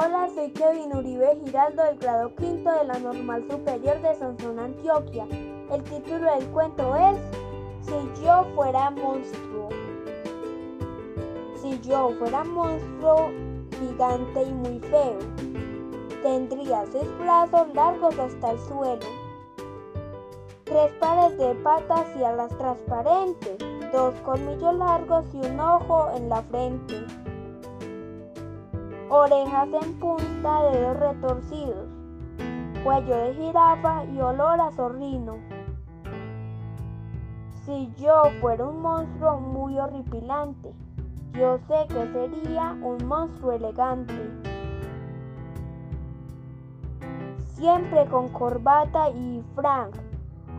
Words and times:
Hola, 0.00 0.28
soy 0.32 0.52
Kevin 0.52 0.94
Uribe 0.94 1.40
Giraldo 1.44 1.82
del 1.82 1.98
grado 1.98 2.32
quinto 2.36 2.70
de 2.70 2.84
la 2.84 3.00
Normal 3.00 3.44
Superior 3.50 4.00
de 4.00 4.14
Sonsón, 4.14 4.60
Antioquia. 4.60 5.26
El 5.72 5.82
título 5.82 6.32
del 6.36 6.46
cuento 6.50 6.94
es 6.94 7.18
Si 7.80 8.24
yo 8.24 8.44
fuera 8.54 8.90
monstruo. 8.90 9.70
Si 11.60 11.80
yo 11.80 12.10
fuera 12.16 12.44
monstruo 12.44 13.32
gigante 13.76 14.42
y 14.44 14.52
muy 14.52 14.78
feo, 14.78 15.18
tendría 16.22 16.86
seis 16.92 17.08
brazos 17.18 17.66
largos 17.74 18.16
hasta 18.20 18.52
el 18.52 18.60
suelo, 18.60 19.06
tres 20.62 20.92
pares 21.00 21.36
de 21.38 21.56
patas 21.56 22.06
y 22.16 22.22
alas 22.22 22.56
transparentes, 22.56 23.58
dos 23.90 24.14
colmillos 24.24 24.76
largos 24.76 25.24
y 25.34 25.38
un 25.38 25.58
ojo 25.58 26.08
en 26.14 26.28
la 26.28 26.40
frente 26.42 27.04
orejas 29.10 29.68
en 29.82 29.98
punta, 29.98 30.62
dedos 30.70 30.96
retorcidos, 30.98 31.88
cuello 32.84 33.16
de 33.16 33.34
jirafa 33.34 34.04
y 34.04 34.20
olor 34.20 34.60
a 34.60 34.70
zorrino. 34.72 35.36
Si 37.64 37.92
yo 37.98 38.22
fuera 38.40 38.64
un 38.64 38.80
monstruo 38.82 39.40
muy 39.40 39.78
horripilante, 39.78 40.72
yo 41.32 41.58
sé 41.68 41.86
que 41.88 42.12
sería 42.12 42.76
un 42.82 42.98
monstruo 43.06 43.52
elegante. 43.52 44.14
Siempre 47.54 48.06
con 48.06 48.28
corbata 48.28 49.10
y 49.10 49.42
frank, 49.54 49.94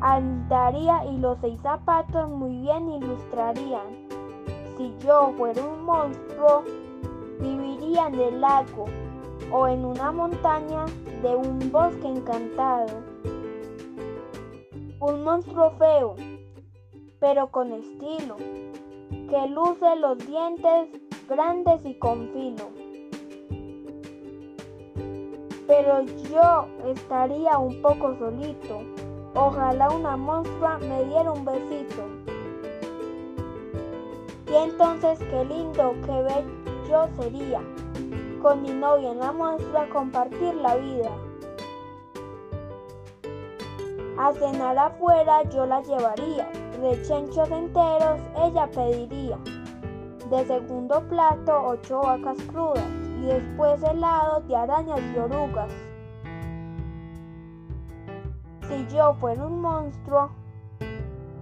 andaría 0.00 1.04
y 1.06 1.18
los 1.18 1.38
seis 1.40 1.60
zapatos 1.60 2.28
muy 2.28 2.60
bien 2.60 2.88
ilustrarían. 2.90 4.08
Si 4.76 4.94
yo 4.98 5.32
fuera 5.36 5.62
un 5.64 5.84
monstruo, 5.84 6.64
viviría 7.40 7.77
en 8.06 8.20
el 8.20 8.40
lago 8.40 8.86
o 9.50 9.66
en 9.66 9.84
una 9.84 10.12
montaña 10.12 10.86
de 11.22 11.34
un 11.34 11.70
bosque 11.72 12.06
encantado. 12.06 13.02
Un 15.00 15.24
monstruo 15.24 15.70
feo, 15.72 16.14
pero 17.20 17.50
con 17.50 17.72
estilo, 17.72 18.36
que 19.08 19.48
luce 19.48 19.96
los 19.96 20.18
dientes 20.26 20.88
grandes 21.28 21.84
y 21.84 21.94
con 21.98 22.28
filo. 22.28 22.70
Pero 25.66 26.02
yo 26.02 26.66
estaría 26.86 27.58
un 27.58 27.82
poco 27.82 28.16
solito. 28.18 28.80
Ojalá 29.34 29.90
una 29.90 30.16
monstrua 30.16 30.78
me 30.78 31.04
diera 31.04 31.30
un 31.30 31.44
besito. 31.44 32.04
Y 34.50 34.54
entonces 34.54 35.18
qué 35.18 35.44
lindo, 35.44 35.94
qué 36.06 36.22
bello 36.22 37.08
sería, 37.20 37.60
con 38.48 38.62
mi 38.62 38.70
novia 38.70 39.10
en 39.10 39.18
la 39.18 39.30
muestra, 39.30 39.86
compartir 39.90 40.54
la 40.54 40.74
vida. 40.76 41.10
A 44.18 44.32
cenar 44.32 44.78
afuera 44.78 45.42
yo 45.50 45.66
la 45.66 45.82
llevaría, 45.82 46.50
rechenchos 46.80 47.50
enteros 47.50 48.18
ella 48.42 48.66
pediría. 48.70 49.36
De 50.30 50.46
segundo 50.46 51.06
plato 51.10 51.62
ocho 51.62 52.00
vacas 52.00 52.38
crudas 52.44 52.88
y 53.20 53.26
después 53.26 53.82
helado 53.82 54.40
de 54.40 54.56
arañas 54.56 55.00
y 55.14 55.18
orugas. 55.18 55.70
Si 58.62 58.96
yo 58.96 59.12
fuera 59.20 59.44
un 59.44 59.60
monstruo, 59.60 60.30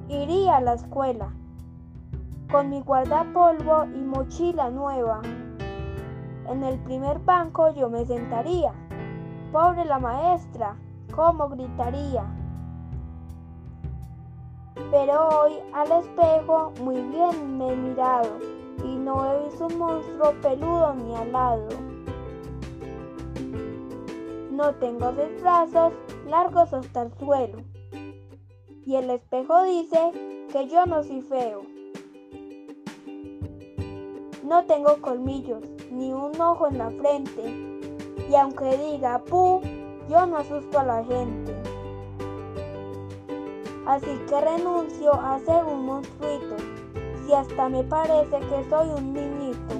iría 0.08 0.56
a 0.56 0.60
la 0.60 0.72
escuela 0.74 1.32
con 2.50 2.68
mi 2.68 2.80
guardapolvo 2.80 3.84
y 3.94 4.00
mochila 4.00 4.70
nueva. 4.70 5.20
En 6.48 6.62
el 6.62 6.78
primer 6.80 7.18
banco 7.18 7.72
yo 7.74 7.90
me 7.90 8.04
sentaría. 8.06 8.72
Pobre 9.52 9.84
la 9.84 9.98
maestra, 9.98 10.76
cómo 11.14 11.48
gritaría. 11.48 12.24
Pero 14.90 15.28
hoy 15.28 15.54
al 15.72 15.90
espejo 15.90 16.72
muy 16.80 17.00
bien 17.02 17.58
me 17.58 17.72
he 17.72 17.76
mirado 17.76 18.38
y 18.84 18.96
no 18.96 19.32
he 19.32 19.44
visto 19.44 19.66
un 19.66 19.78
monstruo 19.78 20.32
peludo 20.40 20.94
ni 20.94 21.14
alado. 21.16 21.68
No 24.52 24.72
tengo 24.76 25.12
seis 25.16 25.42
brazos 25.42 25.92
largos 26.28 26.72
hasta 26.72 27.02
el 27.02 27.12
suelo. 27.18 27.58
Y 28.84 28.94
el 28.94 29.10
espejo 29.10 29.64
dice 29.64 30.46
que 30.52 30.68
yo 30.68 30.86
no 30.86 31.02
soy 31.02 31.22
feo. 31.22 31.62
No 34.44 34.64
tengo 34.66 35.00
colmillos, 35.02 35.64
ni 35.90 36.12
un 36.12 36.40
ojo 36.40 36.66
en 36.66 36.78
la 36.78 36.90
frente. 36.90 37.42
Y 38.28 38.34
aunque 38.34 38.76
diga 38.76 39.18
pu, 39.18 39.60
yo 40.08 40.26
no 40.26 40.38
asusto 40.38 40.78
a 40.78 40.84
la 40.84 41.04
gente. 41.04 41.54
Así 43.86 44.18
que 44.28 44.40
renuncio 44.40 45.12
a 45.14 45.38
ser 45.40 45.64
un 45.64 45.86
monstruito, 45.86 46.56
si 47.24 47.32
hasta 47.32 47.68
me 47.68 47.84
parece 47.84 48.40
que 48.40 48.68
soy 48.68 48.88
un 48.88 49.12
niñito. 49.12 49.75